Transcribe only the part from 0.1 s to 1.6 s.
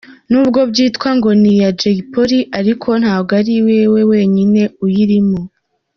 N’ubwo byitwa ngo ni